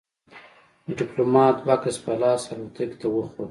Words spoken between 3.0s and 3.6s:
ته وخوت.